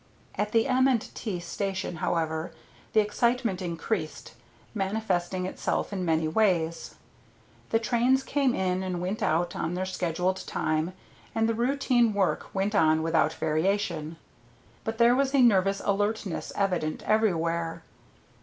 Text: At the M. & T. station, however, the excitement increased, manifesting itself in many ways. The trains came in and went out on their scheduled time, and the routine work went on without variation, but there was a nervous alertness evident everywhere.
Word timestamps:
At 0.33 0.51
the 0.51 0.65
M. 0.65 0.97
& 0.99 0.99
T. 1.13 1.39
station, 1.39 1.97
however, 1.97 2.51
the 2.93 3.01
excitement 3.01 3.61
increased, 3.61 4.33
manifesting 4.73 5.45
itself 5.45 5.93
in 5.93 6.03
many 6.03 6.27
ways. 6.27 6.95
The 7.69 7.77
trains 7.77 8.23
came 8.23 8.55
in 8.55 8.81
and 8.81 8.99
went 8.99 9.21
out 9.21 9.55
on 9.55 9.75
their 9.75 9.85
scheduled 9.85 10.37
time, 10.47 10.93
and 11.35 11.47
the 11.47 11.53
routine 11.53 12.13
work 12.15 12.47
went 12.51 12.73
on 12.73 13.03
without 13.03 13.33
variation, 13.33 14.17
but 14.83 14.97
there 14.97 15.13
was 15.15 15.35
a 15.35 15.41
nervous 15.43 15.83
alertness 15.85 16.51
evident 16.55 17.03
everywhere. 17.03 17.83